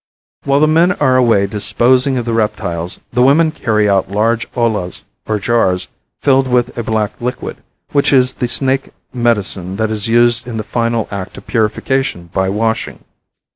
[0.45, 5.03] While the men are away disposing of the reptiles the women carry out large ollas,
[5.27, 5.89] or jars,
[6.21, 7.57] filled with a black liquid,
[7.91, 12.49] which is the snake medicine that is used in the final act of purification by
[12.49, 13.03] washing.